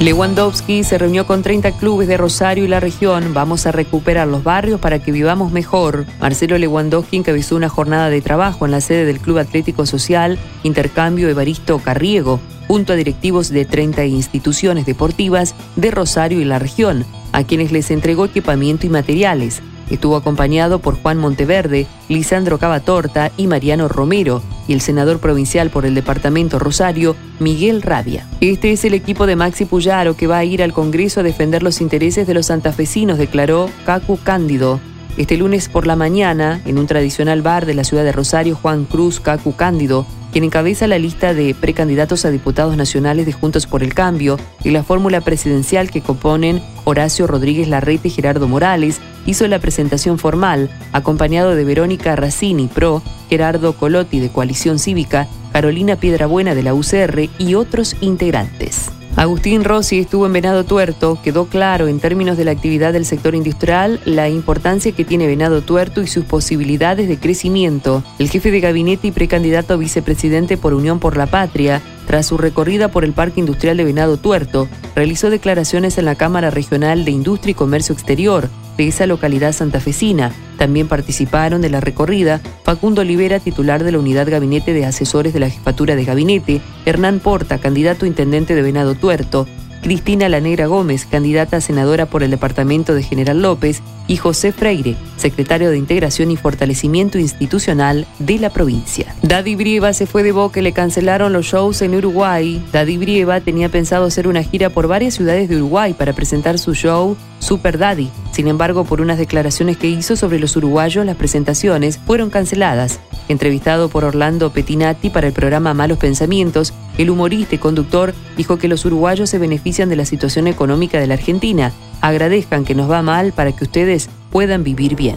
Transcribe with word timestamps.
Lewandowski 0.00 0.84
se 0.84 0.96
reunió 0.96 1.26
con 1.26 1.42
30 1.42 1.72
clubes 1.72 2.06
de 2.06 2.16
Rosario 2.16 2.64
y 2.64 2.68
la 2.68 2.78
región. 2.78 3.34
Vamos 3.34 3.66
a 3.66 3.72
recuperar 3.72 4.28
los 4.28 4.44
barrios 4.44 4.78
para 4.78 5.00
que 5.00 5.10
vivamos 5.10 5.50
mejor. 5.50 6.06
Marcelo 6.20 6.56
Lewandowski 6.56 7.16
encabezó 7.16 7.56
una 7.56 7.68
jornada 7.68 8.08
de 8.08 8.20
trabajo 8.20 8.64
en 8.64 8.70
la 8.70 8.80
sede 8.80 9.04
del 9.06 9.18
Club 9.18 9.38
Atlético 9.38 9.86
Social 9.86 10.38
Intercambio 10.62 11.28
Evaristo 11.28 11.80
Carriego, 11.80 12.38
junto 12.68 12.92
a 12.92 12.96
directivos 12.96 13.48
de 13.48 13.64
30 13.64 14.04
instituciones 14.04 14.86
deportivas 14.86 15.56
de 15.74 15.90
Rosario 15.90 16.40
y 16.40 16.44
la 16.44 16.60
región, 16.60 17.04
a 17.32 17.42
quienes 17.42 17.72
les 17.72 17.90
entregó 17.90 18.26
equipamiento 18.26 18.86
y 18.86 18.90
materiales. 18.90 19.62
Estuvo 19.90 20.14
acompañado 20.14 20.78
por 20.78 20.94
Juan 21.02 21.18
Monteverde, 21.18 21.88
Lisandro 22.08 22.58
Cavatorta 22.58 23.32
y 23.36 23.48
Mariano 23.48 23.88
Romero, 23.88 24.42
y 24.68 24.74
el 24.74 24.80
senador 24.80 25.18
provincial 25.18 25.70
por 25.70 25.84
el 25.84 25.94
departamento 25.94 26.60
Rosario, 26.60 27.16
Miguel 27.40 27.82
Rabia. 27.82 28.28
Este 28.40 28.70
es 28.70 28.84
el 28.84 28.94
equipo 28.94 29.26
de 29.26 29.34
Maxi 29.34 29.64
Puyaro 29.64 30.16
que 30.16 30.28
va 30.28 30.38
a 30.38 30.44
ir 30.44 30.62
al 30.62 30.72
Congreso 30.72 31.20
a 31.20 31.24
defender 31.24 31.64
los 31.64 31.80
intereses 31.80 32.26
de 32.28 32.34
los 32.34 32.46
santafesinos, 32.46 33.18
declaró 33.18 33.68
Cacu 33.84 34.18
Cándido. 34.22 34.78
Este 35.16 35.36
lunes 35.36 35.68
por 35.68 35.86
la 35.86 35.96
mañana, 35.96 36.60
en 36.64 36.78
un 36.78 36.86
tradicional 36.86 37.42
bar 37.42 37.66
de 37.66 37.74
la 37.74 37.82
ciudad 37.82 38.04
de 38.04 38.12
Rosario, 38.12 38.54
Juan 38.54 38.84
Cruz 38.84 39.18
Cacu 39.18 39.56
Cándido 39.56 40.06
quien 40.32 40.44
encabeza 40.44 40.86
la 40.86 40.98
lista 40.98 41.34
de 41.34 41.54
precandidatos 41.54 42.24
a 42.24 42.30
diputados 42.30 42.76
nacionales 42.76 43.26
de 43.26 43.32
Juntos 43.32 43.66
por 43.66 43.82
el 43.82 43.94
Cambio 43.94 44.38
y 44.64 44.70
la 44.70 44.82
fórmula 44.82 45.20
presidencial 45.20 45.90
que 45.90 46.02
componen 46.02 46.62
Horacio 46.84 47.26
Rodríguez 47.26 47.68
Larrete 47.68 48.08
y 48.08 48.10
Gerardo 48.10 48.48
Morales, 48.48 49.00
hizo 49.26 49.46
la 49.46 49.58
presentación 49.58 50.18
formal, 50.18 50.70
acompañado 50.92 51.54
de 51.54 51.64
Verónica 51.64 52.16
Racini, 52.16 52.66
PRO, 52.66 53.02
Gerardo 53.28 53.74
Colotti 53.74 54.20
de 54.20 54.30
Coalición 54.30 54.78
Cívica, 54.78 55.28
Carolina 55.52 55.96
Piedrabuena 55.96 56.54
de 56.54 56.62
la 56.62 56.74
UCR 56.74 57.28
y 57.38 57.54
otros 57.54 57.96
integrantes. 58.00 58.90
Agustín 59.18 59.64
Rossi 59.64 59.98
estuvo 59.98 60.26
en 60.26 60.32
Venado 60.32 60.62
Tuerto. 60.62 61.18
Quedó 61.24 61.46
claro 61.46 61.88
en 61.88 61.98
términos 61.98 62.36
de 62.36 62.44
la 62.44 62.52
actividad 62.52 62.92
del 62.92 63.04
sector 63.04 63.34
industrial 63.34 63.98
la 64.04 64.28
importancia 64.28 64.92
que 64.92 65.04
tiene 65.04 65.26
Venado 65.26 65.60
Tuerto 65.60 66.02
y 66.02 66.06
sus 66.06 66.24
posibilidades 66.24 67.08
de 67.08 67.18
crecimiento. 67.18 68.04
El 68.20 68.30
jefe 68.30 68.52
de 68.52 68.60
gabinete 68.60 69.08
y 69.08 69.10
precandidato 69.10 69.74
a 69.74 69.76
vicepresidente 69.76 70.56
por 70.56 70.72
Unión 70.72 71.00
por 71.00 71.16
la 71.16 71.26
Patria, 71.26 71.82
tras 72.06 72.26
su 72.26 72.38
recorrida 72.38 72.92
por 72.92 73.04
el 73.04 73.12
Parque 73.12 73.40
Industrial 73.40 73.76
de 73.76 73.82
Venado 73.82 74.18
Tuerto, 74.18 74.68
realizó 74.94 75.30
declaraciones 75.30 75.98
en 75.98 76.04
la 76.04 76.14
Cámara 76.14 76.50
Regional 76.50 77.04
de 77.04 77.10
Industria 77.10 77.50
y 77.50 77.54
Comercio 77.54 77.94
Exterior, 77.94 78.48
de 78.78 78.88
esa 78.88 79.06
localidad 79.06 79.52
santafesina. 79.52 80.32
También 80.56 80.88
participaron 80.88 81.60
de 81.60 81.68
la 81.68 81.80
recorrida 81.80 82.40
Facundo 82.64 83.02
Olivera, 83.02 83.40
titular 83.40 83.84
de 83.84 83.92
la 83.92 83.98
Unidad 83.98 84.30
Gabinete 84.30 84.72
de 84.72 84.86
Asesores 84.86 85.34
de 85.34 85.40
la 85.40 85.50
Jefatura 85.50 85.96
de 85.96 86.04
Gabinete, 86.04 86.62
Hernán 86.86 87.20
Porta, 87.20 87.58
candidato 87.58 88.06
intendente 88.06 88.54
de 88.54 88.62
Venado 88.62 88.94
Tuerto, 88.94 89.46
Cristina 89.82 90.28
Lanegra 90.28 90.66
Gómez, 90.66 91.06
candidata 91.06 91.58
a 91.58 91.60
senadora 91.60 92.06
por 92.06 92.22
el 92.22 92.30
departamento 92.30 92.94
de 92.94 93.02
General 93.02 93.40
López, 93.40 93.82
y 94.08 94.16
José 94.16 94.52
Freire, 94.52 94.96
secretario 95.16 95.70
de 95.70 95.76
Integración 95.76 96.30
y 96.30 96.36
Fortalecimiento 96.36 97.18
Institucional 97.18 98.06
de 98.18 98.38
la 98.38 98.50
provincia. 98.50 99.14
Daddy 99.22 99.54
Brieva 99.54 99.92
se 99.92 100.06
fue 100.06 100.22
de 100.22 100.32
Boca 100.32 100.60
y 100.60 100.62
le 100.62 100.72
cancelaron 100.72 101.32
los 101.32 101.46
shows 101.46 101.82
en 101.82 101.94
Uruguay. 101.94 102.62
Daddy 102.72 102.96
Brieva 102.96 103.40
tenía 103.40 103.68
pensado 103.68 104.06
hacer 104.06 104.26
una 104.26 104.42
gira 104.42 104.70
por 104.70 104.88
varias 104.88 105.14
ciudades 105.14 105.48
de 105.48 105.56
Uruguay 105.56 105.92
para 105.92 106.14
presentar 106.14 106.58
su 106.58 106.74
show 106.74 107.16
Super 107.38 107.78
Daddy. 107.78 108.10
Sin 108.38 108.46
embargo, 108.46 108.84
por 108.84 109.00
unas 109.00 109.18
declaraciones 109.18 109.78
que 109.78 109.88
hizo 109.88 110.14
sobre 110.14 110.38
los 110.38 110.54
uruguayos, 110.54 111.04
las 111.04 111.16
presentaciones 111.16 111.98
fueron 111.98 112.30
canceladas. 112.30 113.00
Entrevistado 113.26 113.88
por 113.88 114.04
Orlando 114.04 114.52
Petinati 114.52 115.10
para 115.10 115.26
el 115.26 115.32
programa 115.32 115.74
Malos 115.74 115.98
Pensamientos, 115.98 116.72
el 116.98 117.10
humorista 117.10 117.56
y 117.56 117.58
conductor 117.58 118.14
dijo 118.36 118.56
que 118.56 118.68
los 118.68 118.84
uruguayos 118.84 119.28
se 119.28 119.38
benefician 119.38 119.88
de 119.88 119.96
la 119.96 120.04
situación 120.04 120.46
económica 120.46 121.00
de 121.00 121.08
la 121.08 121.14
Argentina 121.14 121.72
agradezcan 122.00 122.64
que 122.64 122.76
nos 122.76 122.88
va 122.88 123.02
mal 123.02 123.32
para 123.32 123.50
que 123.50 123.64
ustedes 123.64 124.08
puedan 124.30 124.62
vivir 124.62 124.94
bien. 124.94 125.16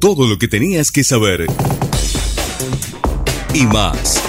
Todo 0.00 0.26
lo 0.26 0.38
que 0.38 0.48
tenías 0.48 0.90
que 0.90 1.04
saber 1.04 1.44
y 3.52 3.66
más. 3.66 4.22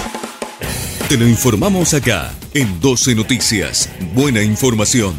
Te 1.08 1.16
lo 1.16 1.26
informamos 1.26 1.94
acá 1.94 2.34
en 2.52 2.80
12 2.80 3.14
Noticias. 3.14 3.88
Buena 4.14 4.42
información. 4.42 5.14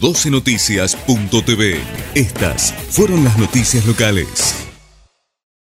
12noticias.tv. 0.00 1.78
Estas 2.14 2.74
fueron 2.90 3.24
las 3.24 3.38
noticias 3.38 3.84
locales. 3.86 4.65